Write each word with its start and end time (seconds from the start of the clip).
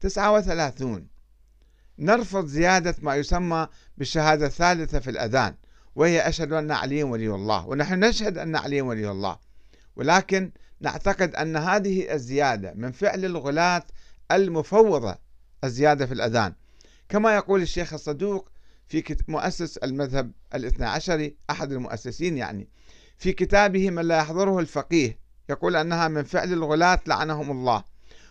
39 0.00 1.06
نرفض 1.98 2.46
زيادة 2.46 2.94
ما 3.02 3.16
يسمى 3.16 3.68
بالشهادة 3.98 4.46
الثالثة 4.46 4.98
في 4.98 5.10
الأذان 5.10 5.54
وهي 5.94 6.28
أشهد 6.28 6.52
أن 6.52 6.70
علي 6.70 7.02
ولي 7.02 7.28
الله 7.28 7.66
ونحن 7.66 8.04
نشهد 8.04 8.38
أن 8.38 8.56
علي 8.56 8.80
ولي 8.80 9.10
الله 9.10 9.38
ولكن 9.96 10.52
نعتقد 10.80 11.34
أن 11.34 11.56
هذه 11.56 12.12
الزيادة 12.12 12.72
من 12.74 12.92
فعل 12.92 13.24
الغلاة 13.24 13.82
المفوضة 14.32 15.18
الزيادة 15.64 16.06
في 16.06 16.14
الأذان. 16.14 16.54
كما 17.08 17.34
يقول 17.34 17.62
الشيخ 17.62 17.92
الصدوق 17.92 18.50
في 18.88 19.16
مؤسس 19.28 19.76
المذهب 19.76 20.32
الاثنى 20.54 20.86
عشري 20.86 21.36
أحد 21.50 21.72
المؤسسين 21.72 22.38
يعني 22.38 22.68
في 23.18 23.32
كتابه 23.32 23.90
من 23.90 24.02
لا 24.02 24.18
يحضره 24.18 24.58
الفقيه 24.58 25.18
يقول 25.50 25.76
أنها 25.76 26.08
من 26.08 26.22
فعل 26.22 26.52
الغلاة 26.52 27.00
لعنهم 27.06 27.50
الله 27.50 27.84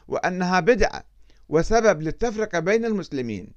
وأنها 0.07 0.59
بدعة 0.59 1.03
وسبب 1.49 2.01
للتفرقة 2.01 2.59
بين 2.59 2.85
المسلمين. 2.85 3.53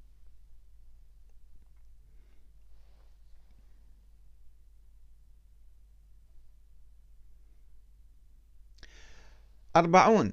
أربعون. 9.77 10.33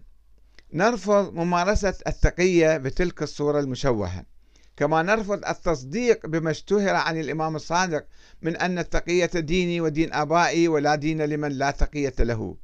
نرفض 0.73 1.33
ممارسة 1.33 1.93
التقية 2.07 2.77
بتلك 2.77 3.23
الصورة 3.23 3.59
المشوهة 3.59 4.25
كما 4.77 5.01
نرفض 5.01 5.45
التصديق 5.45 6.27
بما 6.27 6.51
اشتهر 6.51 6.95
عن 6.95 7.19
الإمام 7.19 7.55
الصادق 7.55 8.05
من 8.41 8.57
أن 8.57 8.79
التقية 8.79 9.25
ديني 9.35 9.81
ودين 9.81 10.13
آبائي 10.13 10.67
ولا 10.67 10.95
دين 10.95 11.21
لمن 11.21 11.51
لا 11.51 11.71
تقية 11.71 12.13
له 12.19 12.57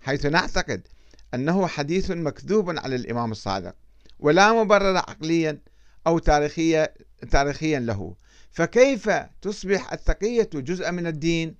حيث 0.00 0.26
نعتقد 0.26 0.88
أنه 1.34 1.66
حديث 1.66 2.10
مكذوب 2.10 2.78
على 2.78 2.96
الإمام 2.96 3.32
الصادق. 3.32 3.74
ولا 4.22 4.52
مبرر 4.52 4.96
عقليا 4.96 5.58
أو 6.06 6.18
تاريخيا 6.18 6.94
تاريخيا 7.30 7.80
له. 7.80 8.14
فكيف 8.50 9.10
تصبح 9.42 9.92
التقية 9.92 10.50
جزءا 10.54 10.90
من 10.90 11.06
الدين؟ 11.06 11.54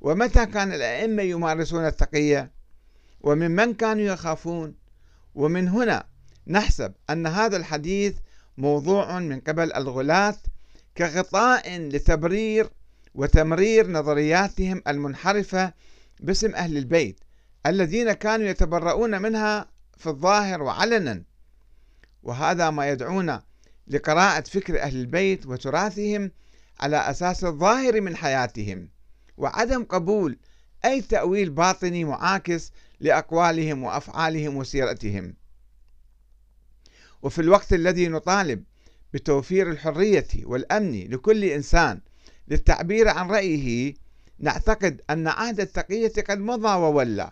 ومتى 0.00 0.46
كان 0.46 0.72
الأئمة 0.72 1.22
يمارسون 1.22 1.86
التقية؟ 1.86 2.50
وممن 3.20 3.74
كانوا 3.74 4.02
يخافون؟ 4.02 4.74
ومن 5.34 5.68
هنا 5.68 6.04
نحسب 6.46 6.92
أن 7.10 7.26
هذا 7.26 7.56
الحديث 7.56 8.16
موضوع 8.58 9.18
من 9.18 9.40
قبل 9.40 9.72
الغلاة 9.72 10.36
كغطاء 10.96 11.78
لتبرير 11.78 12.70
وتمرير 13.14 13.90
نظرياتهم 13.90 14.82
المنحرفة 14.88 15.72
باسم 16.20 16.54
أهل 16.54 16.76
البيت 16.76 17.20
الذين 17.66 18.12
كانوا 18.12 18.46
يتبرؤون 18.46 19.22
منها 19.22 19.68
في 19.96 20.06
الظاهر 20.06 20.62
وعلنا. 20.62 21.31
وهذا 22.22 22.70
ما 22.70 22.88
يدعونا 22.90 23.42
لقراءة 23.86 24.40
فكر 24.40 24.80
أهل 24.80 24.96
البيت 24.96 25.46
وتراثهم 25.46 26.30
على 26.80 26.96
أساس 26.96 27.44
الظاهر 27.44 28.00
من 28.00 28.16
حياتهم 28.16 28.88
وعدم 29.36 29.84
قبول 29.84 30.38
أي 30.84 31.00
تأويل 31.00 31.50
باطني 31.50 32.04
معاكس 32.04 32.72
لأقوالهم 33.00 33.82
وأفعالهم 33.82 34.56
وسيرتهم. 34.56 35.34
وفي 37.22 37.40
الوقت 37.40 37.72
الذي 37.72 38.08
نطالب 38.08 38.64
بتوفير 39.14 39.70
الحرية 39.70 40.28
والأمن 40.44 41.10
لكل 41.10 41.44
إنسان 41.44 42.00
للتعبير 42.48 43.08
عن 43.08 43.30
رأيه 43.30 43.94
نعتقد 44.38 45.00
أن 45.10 45.28
عهد 45.28 45.60
التقية 45.60 46.12
قد 46.28 46.38
مضى 46.38 46.68
وولى 46.68 47.30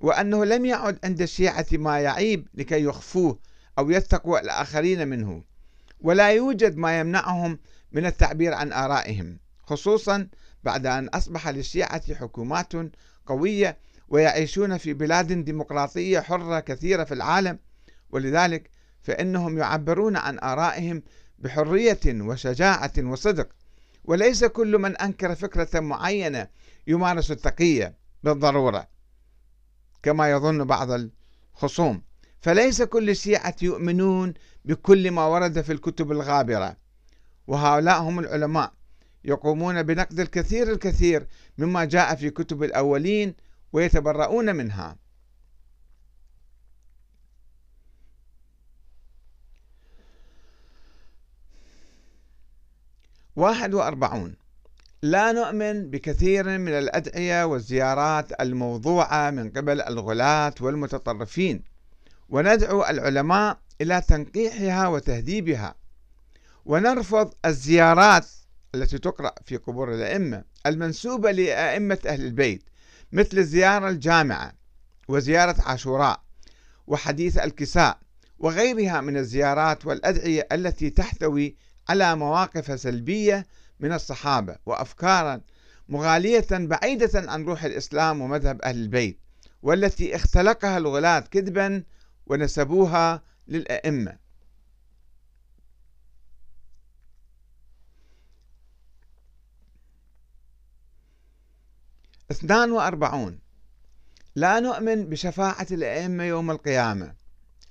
وأنه 0.00 0.44
لم 0.44 0.64
يعد 0.64 0.98
عند 1.04 1.22
الشيعة 1.22 1.66
ما 1.72 2.00
يعيب 2.00 2.48
لكي 2.54 2.84
يخفوه 2.84 3.38
أو 3.78 3.90
يتقوا 3.90 4.40
الآخرين 4.40 5.08
منه 5.08 5.42
ولا 6.00 6.30
يوجد 6.30 6.76
ما 6.76 7.00
يمنعهم 7.00 7.58
من 7.92 8.06
التعبير 8.06 8.54
عن 8.54 8.72
آرائهم 8.72 9.38
خصوصا 9.62 10.28
بعد 10.64 10.86
أن 10.86 11.08
أصبح 11.08 11.48
للشيعة 11.48 12.14
حكومات 12.14 12.72
قوية 13.26 13.78
ويعيشون 14.08 14.78
في 14.78 14.92
بلاد 14.92 15.44
ديمقراطية 15.44 16.20
حرة 16.20 16.60
كثيرة 16.60 17.04
في 17.04 17.14
العالم 17.14 17.58
ولذلك 18.10 18.70
فإنهم 19.02 19.58
يعبرون 19.58 20.16
عن 20.16 20.38
آرائهم 20.38 21.02
بحرية 21.38 22.00
وشجاعة 22.06 22.92
وصدق 22.98 23.48
وليس 24.04 24.44
كل 24.44 24.78
من 24.78 24.96
أنكر 24.96 25.34
فكرة 25.34 25.80
معينة 25.80 26.48
يمارس 26.86 27.30
التقية 27.30 27.94
بالضرورة 28.22 28.88
كما 30.02 30.30
يظن 30.30 30.64
بعض 30.64 30.88
الخصوم. 31.54 32.02
فليس 32.46 32.82
كل 32.82 33.10
الشيعة 33.10 33.56
يؤمنون 33.62 34.34
بكل 34.64 35.10
ما 35.10 35.26
ورد 35.26 35.60
في 35.60 35.72
الكتب 35.72 36.12
الغابرة. 36.12 36.76
وهؤلاء 37.46 38.02
هم 38.02 38.18
العلماء 38.18 38.72
يقومون 39.24 39.82
بنقد 39.82 40.20
الكثير 40.20 40.72
الكثير 40.72 41.26
مما 41.58 41.84
جاء 41.84 42.14
في 42.14 42.30
كتب 42.30 42.62
الأولين 42.62 43.34
ويتبرؤون 43.72 44.56
منها. 44.56 44.96
واحد 53.36 53.74
وأربعون. 53.74 54.36
لا 55.02 55.32
نؤمن 55.32 55.90
بكثير 55.90 56.58
من 56.58 56.72
الأدعية 56.72 57.44
والزيارات 57.44 58.40
الموضوعة 58.40 59.30
من 59.30 59.50
قبل 59.50 59.80
الغلاة 59.80 60.54
والمتطرفين. 60.60 61.75
وندعو 62.28 62.84
العلماء 62.84 63.58
إلى 63.80 64.00
تنقيحها 64.08 64.88
وتهذيبها. 64.88 65.74
ونرفض 66.64 67.34
الزيارات 67.44 68.26
التي 68.74 68.98
تقرأ 68.98 69.34
في 69.44 69.56
قبور 69.56 69.94
الأئمة 69.94 70.44
المنسوبة 70.66 71.30
لأئمة 71.30 71.98
أهل 72.06 72.24
البيت 72.24 72.62
مثل 73.12 73.38
الزيارة 73.38 73.88
الجامعة 73.88 74.52
وزيارة 75.08 75.56
عاشوراء 75.62 76.20
وحديث 76.86 77.38
الكساء 77.38 77.98
وغيرها 78.38 79.00
من 79.00 79.16
الزيارات 79.16 79.86
والأدعية 79.86 80.48
التي 80.52 80.90
تحتوي 80.90 81.56
على 81.88 82.16
مواقف 82.16 82.80
سلبية 82.80 83.46
من 83.80 83.92
الصحابة 83.92 84.56
وأفكارا 84.66 85.40
مغالية 85.88 86.46
بعيدة 86.50 87.10
عن 87.30 87.44
روح 87.44 87.64
الإسلام 87.64 88.20
ومذهب 88.20 88.62
أهل 88.62 88.76
البيت 88.76 89.18
والتي 89.62 90.16
اختلقها 90.16 90.78
الغلاة 90.78 91.20
كذبا 91.20 91.82
ونسبوها 92.26 93.22
للأئمة. 93.48 94.18
اثنان 102.30 102.70
وأربعون. 102.70 103.38
لا 104.36 104.60
نؤمن 104.60 105.06
بشفاعة 105.06 105.66
الأئمة 105.70 106.24
يوم 106.24 106.50
القيامة 106.50 107.14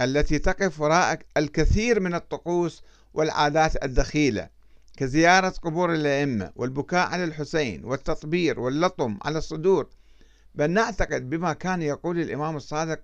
التي 0.02 0.40
تقف 0.40 0.80
وراء 0.82 1.20
الكثير 1.38 2.00
من 2.00 2.16
الطقوس 2.16 2.84
والعادات 3.14 3.84
الدخيلة 3.84 4.50
كزيارة 4.98 5.50
قبور 5.50 5.94
الأئمة 5.94 6.52
والبكاء 6.56 7.08
على 7.08 7.24
الحسين 7.24 7.86
والتطبير 7.86 8.60
واللطم 8.60 9.18
على 9.22 9.38
الصدور. 9.38 9.90
بل 10.56 10.72
نعتقد 10.72 11.30
بما 11.30 11.54
كان 11.54 11.82
يقول 11.82 12.20
الإمام 12.20 12.56
الصادق 12.56 13.00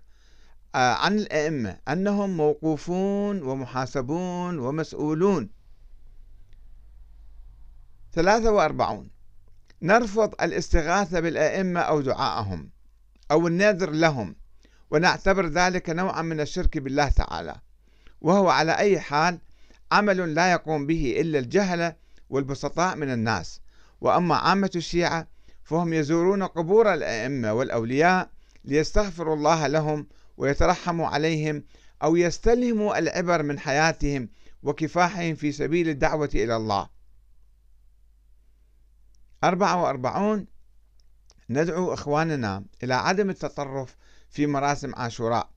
عن 0.75 1.17
الأئمة 1.17 1.77
أنهم 1.87 2.37
موقوفون 2.37 3.41
ومحاسبون 3.43 4.59
ومسؤولون. 4.59 5.49
ثلاثة 8.13 8.51
وأربعون. 8.51 9.09
نرفض 9.81 10.33
الاستغاثة 10.41 11.19
بالأئمة 11.19 11.79
أو 11.79 12.01
دعائهم 12.01 12.69
أو 13.31 13.47
النذر 13.47 13.89
لهم 13.89 14.35
ونعتبر 14.91 15.45
ذلك 15.47 15.89
نوعا 15.89 16.21
من 16.21 16.39
الشرك 16.41 16.77
بالله 16.77 17.09
تعالى. 17.09 17.55
وهو 18.21 18.49
على 18.49 18.77
أي 18.77 18.99
حال 18.99 19.39
عمل 19.91 20.35
لا 20.35 20.51
يقوم 20.51 20.87
به 20.87 21.21
إلا 21.21 21.39
الجهلة 21.39 21.95
والبسطاء 22.29 22.95
من 22.95 23.13
الناس. 23.13 23.61
وأما 24.01 24.35
عامة 24.35 24.71
الشيعة 24.75 25.27
فهم 25.63 25.93
يزورون 25.93 26.43
قبور 26.43 26.93
الأئمة 26.93 27.53
والأولياء 27.53 28.29
ليستغفروا 28.65 29.35
الله 29.35 29.67
لهم 29.67 30.07
ويترحموا 30.37 31.07
عليهم 31.07 31.63
أو 32.03 32.15
يستلهموا 32.15 32.99
العبر 32.99 33.43
من 33.43 33.59
حياتهم 33.59 34.29
وكفاحهم 34.63 35.35
في 35.35 35.51
سبيل 35.51 35.89
الدعوة 35.89 36.29
إلى 36.35 36.55
الله. 36.55 36.89
أربعة 39.43 39.83
وأربعون 39.83 40.45
ندعو 41.49 41.93
إخواننا 41.93 42.65
إلى 42.83 42.93
عدم 42.93 43.29
التطرف 43.29 43.95
في 44.29 44.47
مراسم 44.47 44.95
عاشوراء 44.95 45.49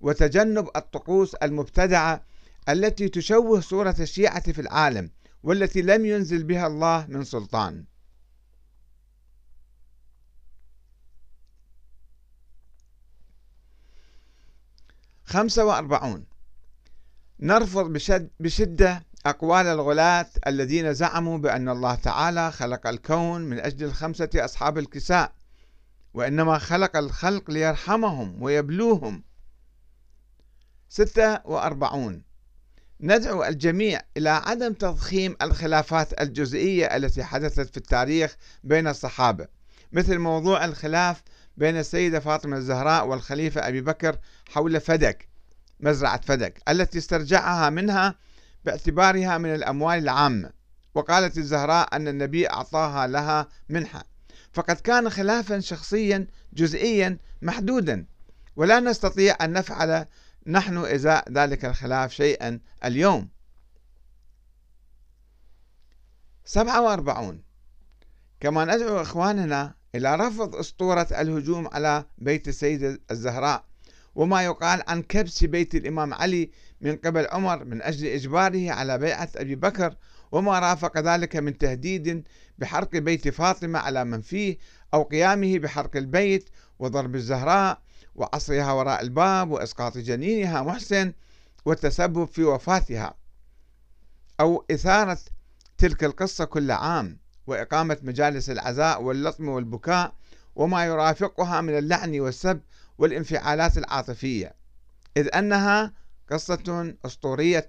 وتجنب 0.00 0.68
الطقوس 0.76 1.34
المبتدعة 1.34 2.24
التي 2.68 3.08
تشوه 3.08 3.60
صورة 3.60 3.96
الشيعة 4.00 4.52
في 4.52 4.60
العالم 4.60 5.10
والتي 5.42 5.82
لم 5.82 6.06
ينزل 6.06 6.44
بها 6.44 6.66
الله 6.66 7.06
من 7.08 7.24
سلطان. 7.24 7.84
خمسة 15.28 15.64
وأربعون. 15.64 16.24
نرفض 17.40 17.92
بشد 17.92 18.30
بشدة 18.40 19.06
أقوال 19.26 19.66
الغلاة 19.66 20.26
الذين 20.46 20.94
زعموا 20.94 21.38
بأن 21.38 21.68
الله 21.68 21.94
تعالى 21.94 22.52
خلق 22.52 22.86
الكون 22.86 23.40
من 23.40 23.60
أجل 23.60 23.86
الخمسة 23.86 24.30
أصحاب 24.34 24.78
الكساء 24.78 25.32
وإنما 26.14 26.58
خلق 26.58 26.96
الخلق 26.96 27.50
ليرحمهم 27.50 28.42
ويبلوهم. 28.42 29.24
ستة 30.88 31.46
وأربعون. 31.46 32.22
ندعو 33.00 33.44
الجميع 33.44 34.00
إلى 34.16 34.30
عدم 34.30 34.72
تضخيم 34.72 35.36
الخلافات 35.42 36.20
الجزئية 36.20 36.86
التي 36.96 37.24
حدثت 37.24 37.70
في 37.70 37.76
التاريخ 37.76 38.36
بين 38.64 38.88
الصحابة 38.88 39.48
مثل 39.92 40.18
موضوع 40.18 40.64
الخلاف 40.64 41.22
بين 41.58 41.76
السيدة 41.76 42.20
فاطمة 42.20 42.56
الزهراء 42.56 43.06
والخليفة 43.06 43.68
أبي 43.68 43.80
بكر 43.80 44.18
حول 44.48 44.80
فدك 44.80 45.28
مزرعة 45.80 46.20
فدك 46.20 46.62
التي 46.68 46.98
استرجعها 46.98 47.70
منها 47.70 48.14
باعتبارها 48.64 49.38
من 49.38 49.54
الأموال 49.54 49.98
العامة. 49.98 50.50
وقالت 50.94 51.38
الزهراء 51.38 51.96
أن 51.96 52.08
النبي 52.08 52.50
أعطاها 52.50 53.06
لها 53.06 53.48
منحة. 53.68 54.04
فقد 54.52 54.76
كان 54.76 55.10
خلافا 55.10 55.60
شخصيا 55.60 56.26
جزئيا 56.52 57.18
محدودا. 57.42 58.06
ولا 58.56 58.80
نستطيع 58.80 59.36
أن 59.40 59.52
نفعل 59.52 60.06
نحن 60.46 60.78
إزاء 60.78 61.32
ذلك 61.32 61.64
الخلاف 61.64 62.12
شيئا 62.12 62.60
اليوم. 62.84 63.28
47 66.44 67.42
كما 68.40 68.64
ندعو 68.64 69.02
إخواننا 69.02 69.77
إلى 69.94 70.16
رفض 70.16 70.56
أسطورة 70.56 71.08
الهجوم 71.10 71.68
على 71.72 72.04
بيت 72.18 72.48
السيدة 72.48 73.00
الزهراء. 73.10 73.64
وما 74.14 74.44
يقال 74.44 74.82
عن 74.88 75.02
كبس 75.02 75.44
بيت 75.44 75.74
الإمام 75.74 76.14
علي 76.14 76.50
من 76.80 76.96
قبل 76.96 77.26
عمر 77.30 77.64
من 77.64 77.82
أجل 77.82 78.06
إجباره 78.06 78.70
على 78.70 78.98
بيعة 78.98 79.28
أبي 79.36 79.54
بكر. 79.54 79.96
وما 80.32 80.58
رافق 80.58 80.98
ذلك 80.98 81.36
من 81.36 81.58
تهديد 81.58 82.24
بحرق 82.58 82.96
بيت 82.96 83.28
فاطمة 83.28 83.78
على 83.78 84.04
من 84.04 84.20
فيه 84.20 84.58
أو 84.94 85.02
قيامه 85.02 85.58
بحرق 85.58 85.96
البيت 85.96 86.50
وضرب 86.78 87.14
الزهراء 87.14 87.82
وعصرها 88.14 88.72
وراء 88.72 89.00
الباب 89.00 89.50
وإسقاط 89.50 89.98
جنينها 89.98 90.62
محسن 90.62 91.12
والتسبب 91.64 92.24
في 92.24 92.44
وفاتها. 92.44 93.14
أو 94.40 94.64
إثارة 94.70 95.18
تلك 95.78 96.04
القصة 96.04 96.44
كل 96.44 96.70
عام. 96.70 97.18
وإقامة 97.48 97.98
مجالس 98.02 98.50
العزاء 98.50 99.02
واللطم 99.02 99.48
والبكاء 99.48 100.14
وما 100.56 100.86
يرافقها 100.86 101.60
من 101.60 101.78
اللعن 101.78 102.20
والسب 102.20 102.60
والانفعالات 102.98 103.78
العاطفية. 103.78 104.54
إذ 105.16 105.28
أنها 105.34 105.92
قصة 106.30 106.94
أسطورية 107.04 107.68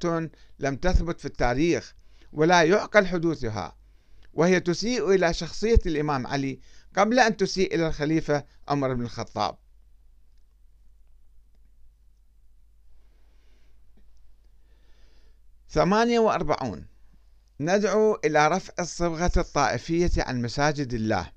لم 0.60 0.76
تثبت 0.76 1.20
في 1.20 1.26
التاريخ 1.26 1.96
ولا 2.34 2.64
يعقل 2.64 3.08
حدوثها 3.08 3.76
وهي 4.34 4.60
تسيء 4.60 5.12
إلى 5.12 5.34
شخصية 5.34 5.80
الإمام 5.86 6.28
علي 6.28 6.60
قبل 6.98 7.20
أن 7.20 7.38
تسيء 7.38 7.76
إلى 7.76 7.88
الخليفة 7.88 8.44
عمر 8.68 8.94
بن 8.94 9.02
الخطاب. 9.02 9.58
ثمانية 15.70 16.20
وأربعون 16.20 16.86
ندعو 17.62 18.20
إلى 18.26 18.48
رفع 18.48 18.74
الصبغة 18.80 19.32
الطائفية 19.38 20.12
عن 20.18 20.42
مساجد 20.42 20.94
الله 20.94 21.32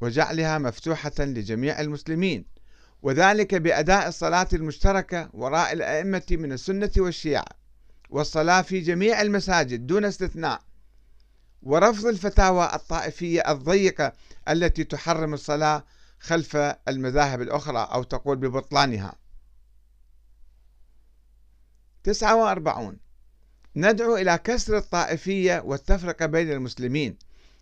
وجعلها 0.00 0.58
مفتوحة 0.58 1.12
لجميع 1.18 1.80
المسلمين 1.80 2.44
وذلك 3.02 3.54
بأداء 3.54 4.08
الصلاة 4.08 4.48
المشتركة 4.52 5.30
وراء 5.32 5.72
الأئمة 5.72 6.26
من 6.30 6.52
السنة 6.52 6.90
والشيعة 6.96 7.44
والصلاة 8.10 8.62
في 8.62 8.80
جميع 8.80 9.20
المساجد 9.20 9.86
دون 9.86 10.04
استثناء 10.04 10.60
ورفض 11.62 12.06
الفتاوى 12.06 12.70
الطائفية 12.74 13.40
الضيقة 13.40 14.12
التي 14.48 14.84
تحرم 14.84 15.34
الصلاة 15.34 15.84
خلف 16.20 16.56
المذاهب 16.88 17.42
الأخرى 17.42 17.88
أو 17.92 18.02
تقول 18.02 18.36
ببطلانها. 18.36 19.14
49 22.04 22.98
ندعو 23.76 24.16
إلى 24.16 24.38
كسر 24.38 24.76
الطائفية 24.76 25.62
والتفرقة 25.64 26.26
بين 26.26 26.52
المسلمين 26.52 27.18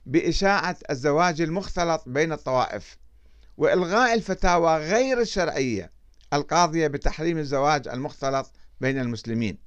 بإشاعة 0.06 0.76
الزواج 0.90 1.40
المختلط 1.40 2.02
بين 2.06 2.32
الطوائف 2.32 2.96
وإلغاء 3.56 4.14
الفتاوى 4.14 4.76
غير 4.76 5.20
الشرعية 5.20 5.92
القاضية 6.32 6.86
بتحريم 6.86 7.38
الزواج 7.38 7.88
المختلط 7.88 8.50
بين 8.80 8.98
المسلمين. 8.98 9.58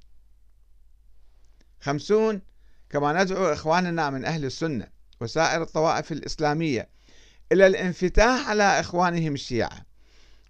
خمسون 1.80 2.42
كما 2.90 3.22
ندعو 3.22 3.52
إخواننا 3.52 4.10
من 4.10 4.24
أهل 4.24 4.44
السنة 4.44 4.86
وسائر 5.20 5.62
الطوائف 5.62 6.12
الإسلامية 6.12 6.88
إلى 7.52 7.66
الانفتاح 7.66 8.48
على 8.48 8.80
إخوانهم 8.80 9.34
الشيعة 9.34 9.86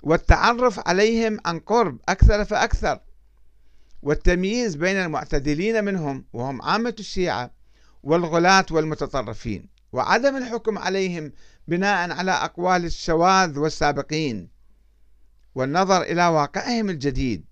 والتعرف 0.02 0.88
عليهم 0.88 1.40
عن 1.44 1.58
قرب 1.58 1.98
أكثر 2.08 2.44
فأكثر 2.44 3.00
والتمييز 4.02 4.76
بين 4.76 4.96
المعتدلين 4.96 5.84
منهم 5.84 6.24
وهم 6.32 6.62
عامة 6.62 6.94
الشيعة 6.98 7.50
والغلاة 8.02 8.66
والمتطرفين 8.70 9.68
وعدم 9.92 10.36
الحكم 10.36 10.78
عليهم 10.78 11.32
بناء 11.68 12.10
على 12.10 12.30
أقوال 12.30 12.84
الشواذ 12.84 13.58
والسابقين 13.58 14.48
والنظر 15.54 16.02
إلى 16.02 16.26
واقعهم 16.26 16.90
الجديد 16.90 17.44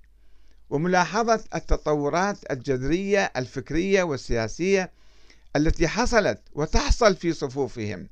وملاحظة 0.70 1.44
التطورات 1.54 2.52
الجذرية 2.52 3.32
الفكرية 3.36 4.02
والسياسية 4.02 4.92
التي 5.56 5.88
حصلت 5.88 6.40
وتحصل 6.52 7.16
في 7.16 7.32
صفوفهم 7.32 8.08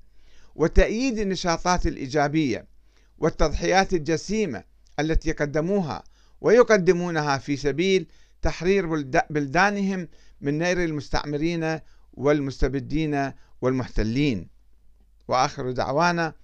وتأييد 0.55 1.19
النشاطات 1.19 1.87
الإيجابية 1.87 2.67
والتضحيات 3.19 3.93
الجسيمة 3.93 4.65
التي 5.01 5.33
قدموها 5.33 6.05
ويقدمونها 6.41 7.39
في 7.39 7.57
سبيل 7.57 8.07
تحرير 8.47 8.87
بلدانهم 9.31 10.09
من 10.41 10.59
نير 10.59 10.85
المستعمرين 10.85 11.81
والمستبدين 12.13 13.33
والمحتلين. 13.61 14.49
وآخر 15.29 15.71
دعوانا 15.71 16.35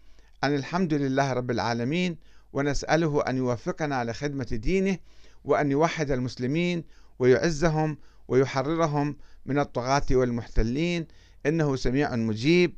أن 0.45 0.55
الحمد 0.55 0.95
لله 0.95 1.33
رب 1.33 1.51
العالمين 1.51 2.19
ونسأله 2.53 3.23
أن 3.29 3.37
يوفقنا 3.37 4.05
لخدمة 4.05 4.45
دينه 4.45 4.99
وأن 5.45 5.71
يوحد 5.71 6.11
المسلمين 6.11 6.85
ويعزهم 7.19 7.99
ويحررهم 8.29 9.17
من 9.47 9.59
الطغاة 9.59 10.07
والمحتلين. 10.11 11.07
إنه 11.47 11.77
سميع 11.77 12.17
مجيب. 12.17 12.77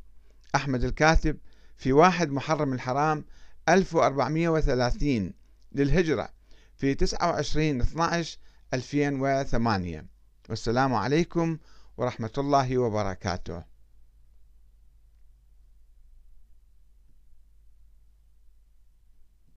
أحمد 0.55 0.83
الكاتب 0.83 1.37
في 1.77 1.93
واحد 1.93 2.31
محرم 2.31 2.73
الحرام 2.73 3.25
1430 3.69 5.33
للهجرة 5.71 6.29
في 6.77 6.95
29 6.95 7.81
12 7.81 8.37
2008 8.75 10.05
والسلام 10.49 10.93
عليكم 10.93 11.57
ورحمة 11.97 12.31
الله 12.37 12.77
وبركاته. 12.77 13.74